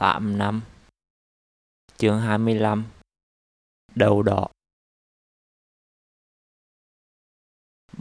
8 0.00 0.38
năm. 0.38 0.60
Chương 1.96 2.20
25 2.20 2.84
Đầu 3.94 4.22
đỏ. 4.22 4.48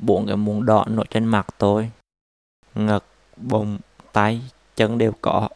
Bốn 0.02 0.28
cái 0.28 0.38
muỗng 0.38 0.66
đỏ 0.66 0.86
nổi 0.90 1.06
trên 1.10 1.26
mặt 1.26 1.48
tôi. 1.58 1.92
Ngực, 2.76 3.06
bụng, 3.38 3.80
tay, 4.14 4.42
chân 4.76 4.98
đều 4.98 5.14
có. 5.22 5.50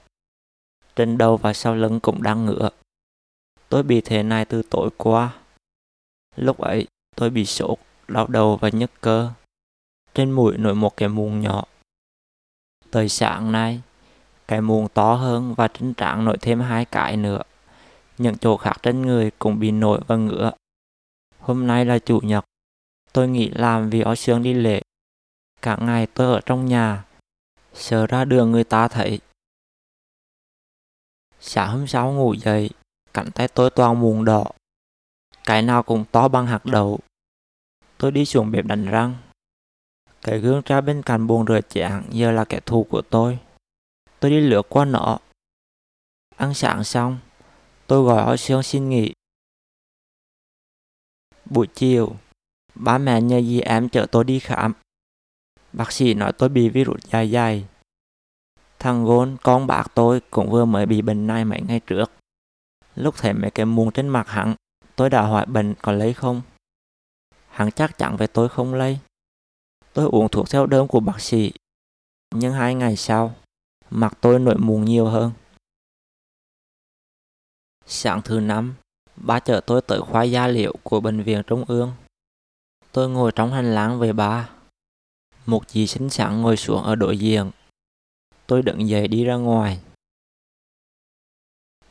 Trên 0.95 1.17
đầu 1.17 1.37
và 1.37 1.53
sau 1.53 1.75
lưng 1.75 1.99
cũng 1.99 2.23
đang 2.23 2.45
ngựa 2.45 2.69
Tôi 3.69 3.83
bị 3.83 4.01
thế 4.01 4.23
này 4.23 4.45
từ 4.45 4.61
tối 4.69 4.89
qua. 4.97 5.37
Lúc 6.35 6.57
ấy 6.57 6.87
tôi 7.15 7.29
bị 7.29 7.45
sốt, 7.45 7.77
đau 8.07 8.27
đầu 8.27 8.57
và 8.57 8.69
nhức 8.69 8.91
cơ. 9.01 9.31
Trên 10.13 10.31
mũi 10.31 10.57
nổi 10.57 10.75
một 10.75 10.97
cái 10.97 11.09
muỗng 11.09 11.41
nhỏ. 11.41 11.63
Tới 12.91 13.09
sáng 13.09 13.51
nay 13.51 13.81
cái 14.47 14.61
muỗng 14.61 14.87
to 14.93 15.13
hơn 15.13 15.53
và 15.53 15.67
trên 15.67 15.93
trán 15.93 16.25
nổi 16.25 16.37
thêm 16.41 16.59
hai 16.59 16.85
cái 16.85 17.17
nữa. 17.17 17.41
Những 18.17 18.37
chỗ 18.37 18.57
khác 18.57 18.77
trên 18.83 19.01
người 19.01 19.31
cũng 19.39 19.59
bị 19.59 19.71
nổi 19.71 20.01
và 20.07 20.15
ngứa. 20.15 20.51
Hôm 21.39 21.67
nay 21.67 21.85
là 21.85 21.99
chủ 21.99 22.19
nhật. 22.23 22.45
Tôi 23.13 23.27
nghỉ 23.27 23.49
làm 23.49 23.89
vì 23.89 24.01
ở 24.01 24.15
sương 24.15 24.43
đi 24.43 24.53
lễ. 24.53 24.81
Cả 25.61 25.77
ngày 25.81 26.07
tôi 26.07 26.33
ở 26.33 26.41
trong 26.45 26.65
nhà. 26.65 27.03
Sợ 27.73 28.07
ra 28.07 28.25
đường 28.25 28.51
người 28.51 28.63
ta 28.63 28.87
thấy. 28.87 29.19
Sáng 31.39 31.71
hôm 31.71 31.87
sau 31.87 32.11
ngủ 32.11 32.33
dậy, 32.33 32.69
cánh 33.13 33.31
tay 33.31 33.47
tôi 33.47 33.69
toàn 33.69 33.99
mụn 33.99 34.25
đỏ. 34.25 34.45
Cái 35.43 35.61
nào 35.61 35.83
cũng 35.83 36.05
to 36.11 36.27
bằng 36.27 36.47
hạt 36.47 36.65
đậu. 36.65 36.99
Tôi 37.97 38.11
đi 38.11 38.25
xuống 38.25 38.51
bếp 38.51 38.65
đánh 38.65 38.85
răng. 38.85 39.15
Cái 40.21 40.39
gương 40.39 40.61
ra 40.65 40.81
bên 40.81 41.01
cạnh 41.01 41.27
buồn 41.27 41.45
rửa 41.47 41.61
chén 41.61 42.03
giờ 42.09 42.31
là 42.31 42.45
kẻ 42.45 42.59
thù 42.65 42.87
của 42.89 43.01
tôi 43.01 43.39
tôi 44.23 44.31
đi 44.31 44.39
lướt 44.39 44.61
qua 44.69 44.85
nó. 44.85 45.19
Ăn 46.35 46.53
sáng 46.53 46.83
xong, 46.83 47.19
tôi 47.87 48.03
gọi 48.03 48.23
họ 48.23 48.35
Sương 48.35 48.63
xin 48.63 48.89
nghỉ. 48.89 49.13
Buổi 51.45 51.67
chiều, 51.67 52.15
ba 52.75 52.97
mẹ 52.97 53.21
nhờ 53.21 53.37
gì 53.37 53.61
em 53.61 53.89
chở 53.89 54.05
tôi 54.11 54.23
đi 54.23 54.39
khám. 54.39 54.73
Bác 55.73 55.91
sĩ 55.91 56.13
nói 56.13 56.33
tôi 56.37 56.49
bị 56.49 56.69
virus 56.69 57.05
dài 57.05 57.31
dài. 57.31 57.65
Thằng 58.79 59.05
Gôn, 59.05 59.37
con 59.43 59.67
bác 59.67 59.83
tôi 59.95 60.21
cũng 60.29 60.51
vừa 60.51 60.65
mới 60.65 60.85
bị 60.85 61.01
bệnh 61.01 61.27
này 61.27 61.45
mấy 61.45 61.61
ngày 61.61 61.79
trước. 61.79 62.11
Lúc 62.95 63.15
thấy 63.17 63.33
mấy 63.33 63.51
cái 63.51 63.65
muôn 63.65 63.91
trên 63.91 64.07
mặt 64.07 64.27
hắn, 64.27 64.55
tôi 64.95 65.09
đã 65.09 65.21
hỏi 65.21 65.45
bệnh 65.45 65.73
có 65.81 65.91
lấy 65.91 66.13
không. 66.13 66.41
Hắn 67.47 67.71
chắc 67.71 67.97
chắn 67.97 68.17
về 68.17 68.27
tôi 68.27 68.49
không 68.49 68.73
lấy. 68.73 68.99
Tôi 69.93 70.05
uống 70.05 70.29
thuốc 70.29 70.49
theo 70.49 70.65
đơn 70.65 70.87
của 70.87 70.99
bác 70.99 71.21
sĩ. 71.21 71.51
Nhưng 72.35 72.53
hai 72.53 72.75
ngày 72.75 72.95
sau, 72.95 73.35
mặt 73.93 74.17
tôi 74.21 74.39
nổi 74.39 74.55
mụn 74.57 74.85
nhiều 74.85 75.05
hơn. 75.05 75.31
Sáng 77.85 78.21
thứ 78.21 78.39
năm, 78.39 78.75
ba 79.15 79.39
chở 79.39 79.61
tôi 79.65 79.81
tới 79.81 79.99
khoa 79.99 80.23
gia 80.23 80.47
liệu 80.47 80.75
của 80.83 80.99
bệnh 80.99 81.23
viện 81.23 81.43
Trung 81.47 81.65
ương. 81.67 81.93
Tôi 82.91 83.09
ngồi 83.09 83.31
trong 83.35 83.51
hành 83.51 83.75
lang 83.75 83.99
về 83.99 84.13
ba. 84.13 84.49
Một 85.45 85.69
dì 85.69 85.87
xinh 85.87 86.09
xắn 86.09 86.41
ngồi 86.41 86.57
xuống 86.57 86.83
ở 86.83 86.95
đối 86.95 87.17
diện. 87.17 87.51
Tôi 88.47 88.61
đứng 88.61 88.87
dậy 88.87 89.07
đi 89.07 89.23
ra 89.23 89.35
ngoài. 89.35 89.79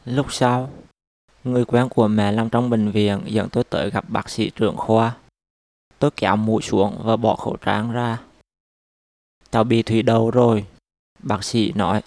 Lúc 0.04 0.32
sau, 0.32 0.70
người 1.44 1.64
quen 1.64 1.88
của 1.88 2.08
mẹ 2.08 2.32
làm 2.32 2.50
trong 2.50 2.70
bệnh 2.70 2.90
viện 2.90 3.22
dẫn 3.26 3.48
tôi 3.52 3.64
tới 3.64 3.90
gặp 3.90 4.04
bác 4.08 4.30
sĩ 4.30 4.50
trưởng 4.50 4.76
khoa. 4.76 5.16
Tôi 5.98 6.10
kéo 6.16 6.36
mũi 6.36 6.62
xuống 6.62 7.00
và 7.04 7.16
bỏ 7.16 7.36
khẩu 7.36 7.56
trang 7.56 7.92
ra. 7.92 8.22
Cháu 9.50 9.64
bị 9.64 9.82
thủy 9.82 10.02
đầu 10.02 10.30
rồi, 10.30 10.66
Bác 11.22 11.44
sĩ 11.44 11.72
nói, 11.72 12.02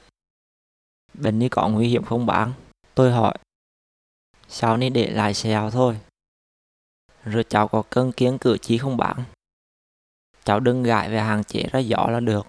Bệnh 1.13 1.39
này 1.39 1.49
có 1.49 1.69
nguy 1.69 1.88
hiểm 1.88 2.03
không 2.03 2.25
bác? 2.25 2.47
Tôi 2.95 3.11
hỏi, 3.11 3.38
sao 4.47 4.77
này 4.77 4.89
để 4.89 5.09
lại 5.11 5.33
sẹo 5.33 5.72
thôi. 5.72 5.99
Rồi 7.23 7.44
cháu 7.49 7.67
có 7.67 7.83
cân 7.89 8.11
kiến 8.11 8.38
cử 8.41 8.57
chỉ 8.62 8.78
không 8.78 8.97
bác? 8.97 9.16
Cháu 10.44 10.59
đừng 10.59 10.84
gãi 10.84 11.09
về 11.09 11.19
hàng 11.19 11.44
chế 11.44 11.63
ra 11.72 11.79
gió 11.79 12.07
là 12.09 12.19
được. 12.19 12.47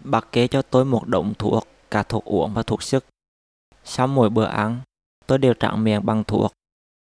Bác 0.00 0.32
kê 0.32 0.48
cho 0.48 0.62
tôi 0.62 0.84
một 0.84 1.02
đống 1.06 1.34
thuốc, 1.38 1.68
cả 1.90 2.02
thuốc 2.02 2.24
uống 2.24 2.54
và 2.54 2.62
thuốc 2.62 2.82
sức. 2.82 3.04
Sau 3.84 4.06
mỗi 4.06 4.30
bữa 4.30 4.46
ăn, 4.46 4.80
tôi 5.26 5.38
đều 5.38 5.54
trạng 5.54 5.84
miệng 5.84 6.06
bằng 6.06 6.24
thuốc. 6.24 6.52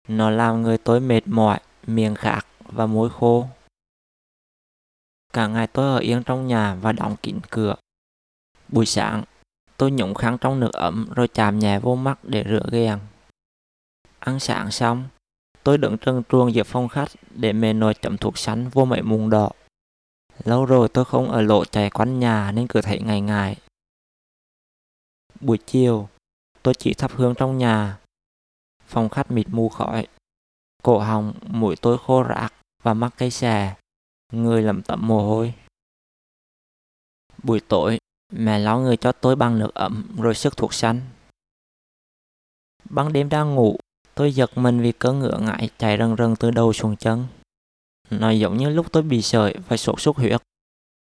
Nó 0.07 0.30
làm 0.30 0.62
người 0.62 0.78
tôi 0.78 1.00
mệt 1.00 1.22
mỏi, 1.25 1.59
miệng 1.88 2.16
khạc 2.16 2.47
và 2.59 2.86
môi 2.86 3.09
khô. 3.09 3.47
Cả 5.34 5.47
ngày 5.47 5.68
tôi 5.68 5.94
ở 5.94 5.97
yên 5.97 6.24
trong 6.24 6.47
nhà 6.47 6.75
và 6.75 6.91
đóng 6.91 7.16
kín 7.22 7.40
cửa. 7.50 7.75
Buổi 8.72 8.86
sáng, 8.86 9.24
tôi 9.78 9.92
nhúng 9.92 10.14
khăn 10.14 10.38
trong 10.42 10.59
nước 10.59 10.74
ấm 10.74 11.08
rồi 11.16 11.28
chạm 11.28 11.59
nhẹ 11.59 11.80
vô 11.80 11.96
mắt 11.96 12.20
để 12.24 12.44
rửa 12.50 12.66
ghen. 12.72 13.00
Ăn 14.20 14.40
sáng 14.40 14.72
xong, 14.72 15.08
tôi 15.64 15.78
đứng 15.78 15.98
trần 15.98 16.24
truồng 16.30 16.54
giữa 16.54 16.64
phòng 16.64 16.88
khách 16.88 17.08
để 17.30 17.54
mẹ 17.54 17.74
nồi 17.74 17.94
chấm 17.94 18.18
thuốc 18.18 18.38
sắn 18.38 18.70
vô 18.70 18.86
mấy 18.86 19.02
mùng 19.02 19.30
đỏ. 19.30 19.50
Lâu 20.44 20.66
rồi 20.66 20.90
tôi 20.90 21.06
không 21.06 21.31
ở 21.31 21.42
lộ 21.42 21.66
chạy 21.66 21.90
quanh 21.90 22.20
nhà 22.20 22.52
nên 22.52 22.68
cứ 22.68 22.81
thấy 22.81 23.00
ngày 23.00 23.22
ngày. 23.22 23.58
Buổi 25.40 25.58
chiều, 25.58 26.10
tôi 26.64 26.74
chỉ 26.74 26.94
thắp 26.94 27.12
hương 27.12 27.36
trong 27.36 27.58
nhà. 27.58 27.98
Phòng 28.86 29.10
khách 29.10 29.31
mịt 29.31 29.48
mù 29.50 29.70
khói. 29.70 30.08
Cổ 30.84 31.00
họng, 31.00 31.34
mũi 31.48 31.76
tôi 31.76 31.98
khô 31.98 32.24
rạc 32.30 32.54
và 32.84 32.94
mắt 32.94 33.14
cây 33.18 33.31
xè. 33.31 33.76
Người 34.34 34.62
lẩm 34.62 34.81
tẩm 34.81 35.08
mồ 35.08 35.28
hôi. 35.28 35.54
Buổi 37.44 37.60
tối, 37.60 38.00
Mẹ 38.31 38.59
lau 38.59 38.80
người 38.80 38.97
cho 38.97 39.12
tôi 39.12 39.36
bằng 39.36 39.59
nước 39.59 39.74
ấm 39.74 40.16
rồi 40.18 40.36
sức 40.36 40.58
thuốc 40.58 40.74
xanh. 40.74 41.02
Ban 42.90 43.14
đêm 43.14 43.30
đang 43.30 43.56
ngủ, 43.56 43.78
tôi 44.16 44.34
giật 44.34 44.58
mình 44.58 44.81
vì 44.81 44.92
cơn 44.92 45.19
ngựa 45.19 45.38
ngại 45.42 45.69
chạy 45.78 45.97
rần 45.97 46.16
rần 46.18 46.36
từ 46.36 46.52
đầu 46.52 46.74
xuống 46.74 46.96
chân. 46.96 47.28
Nó 48.09 48.30
giống 48.30 48.58
như 48.58 48.69
lúc 48.69 48.92
tôi 48.92 49.03
bị 49.03 49.22
sởi 49.22 49.56
và 49.68 49.78
sốt 49.78 50.02
xuất 50.02 50.18
huyết. 50.18 50.42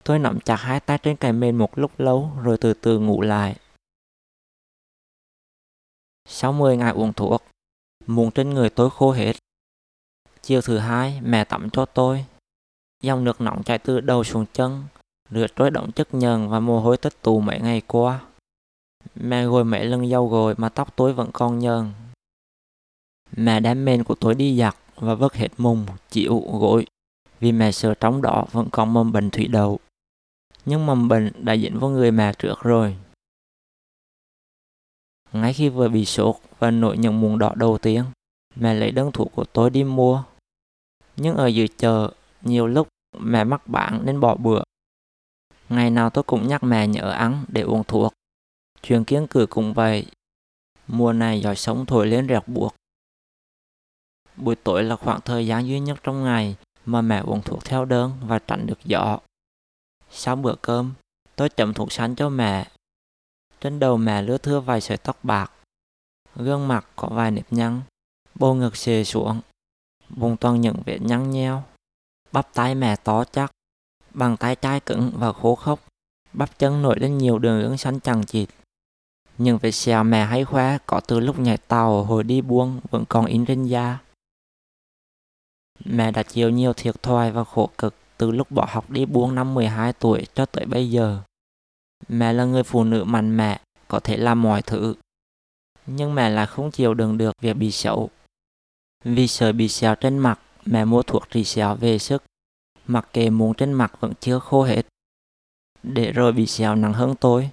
Tôi 0.04 0.20
nắm 0.20 0.40
chặt 0.40 0.56
hai 0.56 0.80
tay 0.80 0.98
trên 0.98 1.16
cái 1.16 1.34
mền 1.34 1.58
một 1.58 1.78
lúc 1.78 2.00
lâu 2.00 2.32
rồi 2.44 2.58
từ 2.62 2.74
từ 2.74 3.00
ngủ 3.00 3.22
lại. 3.22 3.56
Sau 6.30 6.54
10 6.54 6.78
ngày 6.78 6.92
uống 6.92 7.14
thuốc, 7.14 7.44
mụn 8.06 8.32
trên 8.32 8.50
người 8.50 8.70
tôi 8.70 8.90
khô 8.90 9.12
hết. 9.12 9.36
Chiều 10.42 10.62
thứ 10.62 10.78
hai, 10.78 11.22
mẹ 11.22 11.44
tắm 11.44 11.70
cho 11.70 11.86
tôi. 11.86 12.26
Dòng 13.04 13.24
nước 13.24 13.42
nóng 13.42 13.64
chảy 13.64 13.80
từ 13.80 14.00
đầu 14.00 14.24
xuống 14.24 14.46
chân, 14.54 14.84
rửa 15.32 15.48
trôi 15.56 15.72
động 15.72 15.92
chất 15.92 16.14
nhờn 16.14 16.50
và 16.50 16.60
mồ 16.60 16.80
hôi 16.80 16.98
tích 16.98 17.22
tụ 17.22 17.40
mấy 17.40 17.60
ngày 17.60 17.82
qua. 17.88 18.20
Mẹ 19.16 19.46
gội 19.46 19.64
mấy 19.64 19.86
lần 19.86 20.10
dâu 20.10 20.28
gội 20.28 20.56
mà 20.58 20.70
tóc 20.70 20.96
tôi 20.96 21.14
vẫn 21.14 21.30
còn 21.34 21.60
nhờn. 21.60 21.92
Mẹ 23.32 23.60
đem 23.60 23.86
mền 23.86 24.04
của 24.04 24.16
tôi 24.16 24.36
đi 24.36 24.58
giặt 24.58 24.76
và 24.96 25.16
vứt 25.16 25.34
hết 25.34 25.50
mùng, 25.58 25.86
chịu, 26.10 26.44
gội 26.60 26.86
vì 27.40 27.52
mẹ 27.52 27.72
sợ 27.72 27.94
trong 27.94 28.22
đó 28.22 28.46
vẫn 28.52 28.68
còn 28.72 28.94
mầm 28.94 29.12
bệnh 29.12 29.30
thủy 29.30 29.48
đậu. 29.48 29.80
Nhưng 30.66 30.86
mầm 30.86 31.08
bệnh 31.08 31.32
đã 31.38 31.58
dính 31.58 31.80
vào 31.80 31.90
người 31.90 32.12
mẹ 32.12 32.34
trước 32.40 32.56
rồi. 32.62 32.98
Ngay 35.34 35.54
khi 35.54 35.70
vừa 35.70 35.90
bị 35.90 36.06
sốt 36.06 36.36
và 36.60 36.72
nổi 36.72 36.98
những 36.98 37.22
mụn 37.22 37.40
đỏ 37.40 37.54
đầu 37.56 37.78
tiên, 37.78 38.04
mẹ 38.56 38.74
lấy 38.74 38.92
đơn 38.92 39.12
thuốc 39.12 39.32
của 39.36 39.44
tôi 39.44 39.70
đi 39.70 39.84
mua. 39.84 40.24
Nhưng 41.16 41.36
ở 41.36 41.48
dưới 41.48 41.68
chợ, 41.68 42.12
nhiều 42.42 42.68
lúc 42.68 42.88
mẹ 43.20 43.44
mắc 43.44 43.68
bạn 43.68 44.02
nên 44.06 44.20
bỏ 44.20 44.36
bữa 44.36 44.62
Ngày 45.70 45.90
nào 45.90 46.10
tôi 46.10 46.24
cũng 46.24 46.48
nhắc 46.48 46.64
mẹ 46.64 46.88
nhớ 46.88 47.10
ăn 47.12 47.46
để 47.48 47.62
uống 47.62 47.84
thuốc. 47.84 48.14
Chuyện 48.82 49.04
kiến 49.04 49.28
cử 49.28 49.46
cũng 49.50 49.74
vậy. 49.74 50.06
Mùa 50.88 51.14
này 51.14 51.42
gió 51.42 51.54
sống 51.54 51.86
thổi 51.86 52.08
lên 52.08 52.28
rẹt 52.28 52.48
buộc. 52.48 52.76
Buổi 54.36 54.56
tối 54.56 54.84
là 54.84 54.96
khoảng 54.96 55.22
thời 55.22 55.48
gian 55.48 55.68
duy 55.68 55.80
nhất 55.80 56.00
trong 56.04 56.24
ngày 56.24 56.56
mà 56.86 57.02
mẹ 57.02 57.20
uống 57.20 57.42
thuốc 57.42 57.66
theo 57.66 57.86
đơn 57.86 58.18
và 58.22 58.40
tránh 58.40 58.68
được 58.68 58.80
gió. 58.86 59.20
Sau 60.10 60.36
bữa 60.36 60.56
cơm, 60.62 60.94
tôi 61.36 61.50
chậm 61.50 61.74
thuốc 61.74 61.92
sắn 61.92 62.16
cho 62.16 62.30
mẹ. 62.30 62.68
Trên 63.62 63.80
đầu 63.80 63.98
mẹ 63.98 64.22
lứa 64.22 64.38
thưa 64.38 64.60
vài 64.60 64.82
sợi 64.82 64.98
tóc 64.98 65.20
bạc. 65.24 65.52
Gương 66.36 66.68
mặt 66.68 66.88
có 66.96 67.08
vài 67.12 67.32
nếp 67.32 67.54
nhăn, 67.54 67.82
bầu 68.36 68.56
ngực 68.56 68.76
xề 68.76 69.04
xuống, 69.04 69.42
vùng 70.10 70.38
toàn 70.38 70.62
những 70.62 70.82
vết 70.86 70.98
nhăn 71.02 71.32
nheo. 71.32 71.64
Bắp 72.32 72.54
tay 72.54 72.76
mẹ 72.76 72.96
to 72.96 73.24
chắc, 73.24 73.52
Bàn 74.18 74.38
tay 74.38 74.56
chai 74.56 74.80
cứng 74.80 75.12
và 75.16 75.34
khô 75.34 75.56
khốc, 75.56 75.80
bắp 76.34 76.60
chân 76.60 76.82
nổi 76.82 77.00
lên 77.00 77.18
nhiều 77.18 77.40
đường 77.40 77.62
gân 77.62 77.78
xanh 77.78 78.00
chằng 78.00 78.26
chịt. 78.26 78.50
Nhưng 79.38 79.58
vết 79.58 79.72
sẹo 79.72 80.04
mẹ 80.04 80.26
hay 80.26 80.46
khoe 80.46 80.78
có 80.86 81.00
từ 81.08 81.20
lúc 81.20 81.40
nhảy 81.40 81.58
tàu 81.58 82.04
hồi 82.04 82.24
đi 82.24 82.42
buông 82.42 82.82
vẫn 82.92 83.06
còn 83.10 83.26
in 83.26 83.46
trên 83.46 83.66
da. 83.66 83.98
Mẹ 85.86 86.12
đã 86.12 86.24
chịu 86.24 86.50
nhiều 86.50 86.74
thiệt 86.74 87.04
thòi 87.04 87.32
và 87.32 87.44
khổ 87.44 87.70
cực 87.78 87.96
từ 88.18 88.32
lúc 88.32 88.52
bỏ 88.52 88.68
học 88.70 88.90
đi 88.90 89.06
buông 89.06 89.36
năm 89.36 89.54
12 89.54 89.94
tuổi 89.94 90.26
cho 90.34 90.46
tới 90.46 90.66
bây 90.66 90.90
giờ. 90.90 91.22
Mẹ 92.08 92.34
là 92.34 92.46
người 92.46 92.64
phụ 92.64 92.84
nữ 92.84 93.04
mạnh 93.04 93.38
mẽ, 93.38 93.60
có 93.88 94.00
thể 94.00 94.18
làm 94.18 94.42
mọi 94.42 94.62
thứ. 94.62 94.96
Nhưng 95.86 96.16
mẹ 96.16 96.30
lại 96.30 96.46
không 96.46 96.72
chịu 96.72 96.94
đựng 96.94 97.18
được 97.18 97.34
việc 97.42 97.54
bị 97.54 97.72
xấu. 97.72 98.10
Vì 99.04 99.28
sợ 99.28 99.52
bị 99.52 99.68
sẹo 99.68 99.96
trên 99.96 100.18
mặt, 100.18 100.40
mẹ 100.66 100.86
mua 100.86 101.04
thuốc 101.04 101.24
trị 101.30 101.44
sẹo 101.44 101.76
về 101.76 101.98
sức 101.98 102.24
mặc 102.88 103.10
kệ 103.14 103.30
mụn 103.30 103.54
trên 103.56 103.74
mặt 103.74 103.94
vẫn 104.00 104.14
chưa 104.20 104.40
khô 104.40 104.64
hết. 104.64 104.82
Để 105.84 106.12
rồi 106.12 106.32
bị 106.32 106.46
sẹo 106.46 106.76
nặng 106.76 106.94
hơn 106.94 107.16
tôi. 107.20 107.50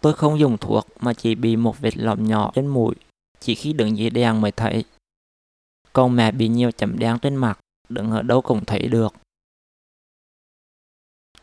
Tôi 0.00 0.12
không 0.12 0.38
dùng 0.38 0.58
thuốc 0.58 0.86
mà 1.00 1.14
chỉ 1.14 1.34
bị 1.34 1.56
một 1.56 1.80
vết 1.80 1.96
lõm 1.96 2.26
nhỏ 2.26 2.52
trên 2.54 2.66
mũi, 2.66 2.94
chỉ 3.40 3.54
khi 3.54 3.72
đứng 3.72 3.98
dưới 3.98 4.10
đèn 4.10 4.40
mới 4.40 4.52
thấy. 4.52 4.84
Còn 5.92 6.16
mẹ 6.16 6.32
bị 6.32 6.48
nhiều 6.48 6.70
chấm 6.70 6.98
đen 6.98 7.18
trên 7.22 7.36
mặt, 7.36 7.58
đứng 7.88 8.10
ở 8.10 8.22
đâu 8.22 8.42
cũng 8.42 8.64
thấy 8.64 8.88
được. 8.88 9.14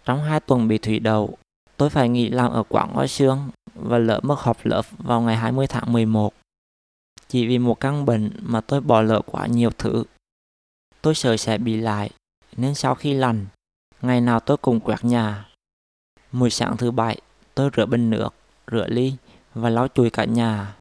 Trong 0.05 0.23
hai 0.23 0.39
tuần 0.39 0.67
bị 0.67 0.77
thủy 0.77 0.99
đậu, 0.99 1.37
tôi 1.77 1.89
phải 1.89 2.09
nghỉ 2.09 2.29
làm 2.29 2.51
ở 2.51 2.63
quảng 2.63 2.93
hoa 2.93 3.07
xương 3.07 3.49
và 3.75 3.97
lỡ 3.97 4.19
mất 4.23 4.39
học 4.39 4.57
lớp 4.63 4.85
vào 4.97 5.21
ngày 5.21 5.35
20 5.35 5.67
tháng 5.67 5.93
11. 5.93 6.33
Chỉ 7.27 7.47
vì 7.47 7.57
một 7.57 7.79
căn 7.79 8.05
bệnh 8.05 8.31
mà 8.39 8.61
tôi 8.61 8.81
bỏ 8.81 9.01
lỡ 9.01 9.21
quá 9.25 9.47
nhiều 9.47 9.69
thứ. 9.77 10.03
Tôi 11.01 11.15
sợ 11.15 11.37
sẽ 11.37 11.57
bị 11.57 11.77
lại, 11.77 12.09
nên 12.57 12.75
sau 12.75 12.95
khi 12.95 13.13
lành, 13.13 13.45
ngày 14.01 14.21
nào 14.21 14.39
tôi 14.39 14.57
cùng 14.57 14.79
quét 14.79 15.03
nhà. 15.05 15.49
Buổi 16.31 16.49
sáng 16.49 16.77
thứ 16.77 16.91
bảy, 16.91 17.21
tôi 17.55 17.69
rửa 17.75 17.85
bình 17.85 18.09
nước, 18.09 18.29
rửa 18.71 18.87
ly 18.87 19.13
và 19.53 19.69
lau 19.69 19.87
chùi 19.87 20.09
cả 20.09 20.25
nhà. 20.25 20.75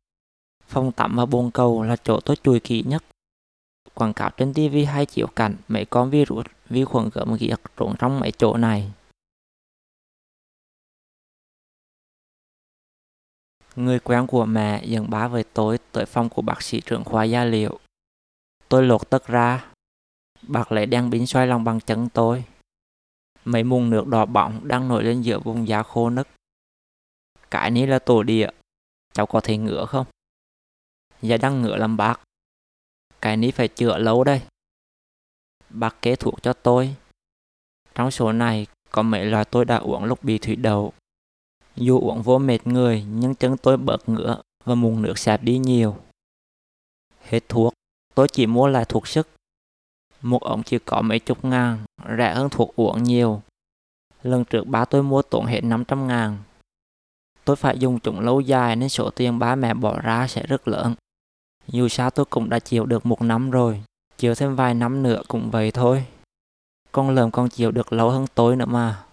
Phòng 0.67 0.93
tắm 0.93 1.17
và 1.17 1.27
bồn 1.27 1.51
cầu 1.51 1.83
là 1.83 1.97
chỗ 1.97 2.21
tôi 2.21 2.37
chùi 2.43 2.61
kỹ 2.61 2.83
nhất. 2.87 3.05
Quảng 3.95 4.13
cáo 4.13 4.31
trên 4.31 4.55
TV 4.55 4.77
hay 4.87 5.07
chiếu 5.07 5.27
cảnh 5.27 5.57
mấy 5.69 5.85
con 5.85 6.11
virus, 6.11 6.47
vi 6.69 6.85
khuẩn 6.85 7.11
gớm 7.15 7.37
ghiếc 7.37 7.61
trốn 7.77 7.95
trong 7.99 8.21
mấy 8.21 8.33
chỗ 8.33 8.57
này. 8.57 8.93
Người 13.77 13.99
quen 13.99 14.27
của 14.27 14.45
mẹ 14.45 14.85
dẫn 14.85 15.11
bá 15.11 15.29
với 15.29 15.45
tôi 15.45 15.79
tới 15.93 16.07
phòng 16.07 16.29
của 16.29 16.43
bác 16.43 16.63
sĩ 16.63 16.81
trưởng 16.81 17.05
khoa 17.05 17.25
gia 17.25 17.45
liệu. 17.45 17.79
Tôi 18.69 18.83
lột 18.83 19.11
tất 19.11 19.27
ra. 19.27 19.72
Bác 20.43 20.73
lấy 20.73 20.87
đang 20.87 21.11
bính 21.11 21.27
xoay 21.27 21.47
lòng 21.47 21.65
bằng 21.65 21.81
chân 21.81 22.09
tôi. 22.09 22.45
Mấy 23.45 23.65
mùng 23.65 23.91
nước 23.91 24.07
đỏ 24.07 24.27
bỏng 24.27 24.69
đang 24.69 24.89
nổi 24.89 25.05
lên 25.05 25.23
giữa 25.23 25.39
vùng 25.39 25.69
da 25.69 25.83
khô 25.83 26.11
nứt. 26.11 26.29
Cái 27.51 27.71
này 27.71 27.87
là 27.87 27.99
tổ 27.99 28.23
địa. 28.23 28.49
Cháu 29.13 29.27
có 29.27 29.41
thể 29.41 29.57
ngửa 29.57 29.87
không? 29.87 30.07
Dạ 31.23 31.37
đang 31.37 31.63
ngửa 31.63 31.77
làm 31.77 31.97
bác. 31.97 32.21
Cái 33.21 33.37
này 33.37 33.53
phải 33.53 33.69
chữa 33.69 33.99
lâu 33.99 34.25
đây. 34.25 34.43
Bác 35.71 36.03
kế 36.03 36.17
thuốc 36.17 36.43
cho 36.43 36.53
tôi. 36.53 36.97
Trong 37.95 38.11
số 38.11 38.33
này 38.33 38.67
có 38.91 39.03
mấy 39.03 39.25
loại 39.25 39.45
tôi 39.45 39.65
đã 39.65 39.77
uống 39.77 40.05
lúc 40.05 40.25
bị 40.25 40.39
thủy 40.39 40.57
đầu 40.57 40.93
dù 41.77 42.01
uống 42.01 42.23
vô 42.23 42.39
mệt 42.39 42.67
người 42.67 43.05
nhưng 43.09 43.35
chân 43.35 43.57
tôi 43.57 43.77
bớt 43.77 44.09
ngựa 44.09 44.43
và 44.65 44.75
mùn 44.75 45.03
nước 45.03 45.19
sạp 45.19 45.43
đi 45.43 45.59
nhiều. 45.59 45.97
Hết 47.21 47.49
thuốc, 47.49 47.73
tôi 48.15 48.29
chỉ 48.33 48.47
mua 48.47 48.69
lại 48.69 48.85
thuốc 48.85 49.09
sức. 49.09 49.29
Một 50.23 50.43
ống 50.43 50.63
chỉ 50.63 50.79
có 50.79 51.03
mấy 51.03 51.19
chục 51.19 51.45
ngàn, 51.45 51.79
rẻ 52.19 52.35
hơn 52.35 52.49
thuốc 52.51 52.77
uống 52.77 53.03
nhiều. 53.03 53.43
Lần 54.23 54.45
trước 54.45 54.67
ba 54.67 54.85
tôi 54.85 55.03
mua 55.03 55.23
tốn 55.23 55.47
hết 55.47 55.65
500 55.65 56.07
ngàn. 56.07 56.39
Tôi 57.45 57.57
phải 57.57 57.79
dùng 57.79 57.99
chúng 58.01 58.21
lâu 58.21 58.41
dài 58.41 58.77
nên 58.77 58.89
số 58.89 59.11
tiền 59.11 59.39
ba 59.39 59.55
mẹ 59.55 59.75
bỏ 59.75 60.01
ra 60.01 60.27
sẽ 60.29 60.47
rất 60.47 60.69
lớn. 60.69 60.95
Dù 61.69 61.89
sao 61.89 62.11
tôi 62.11 62.25
cũng 62.25 62.49
đã 62.49 62.59
chịu 62.59 62.87
được 62.87 63.07
một 63.07 63.23
năm 63.23 63.51
rồi, 63.51 63.83
chịu 64.19 64.35
thêm 64.35 64.57
vài 64.57 64.75
năm 64.75 65.03
nữa 65.03 65.23
cũng 65.29 65.51
vậy 65.51 65.71
thôi. 65.71 66.07
Con 66.93 67.11
lợm 67.11 67.31
còn 67.31 67.49
chịu 67.49 67.71
được 67.71 67.93
lâu 67.93 68.11
hơn 68.11 68.27
tôi 68.35 68.57
nữa 68.57 68.67
mà. 68.67 69.05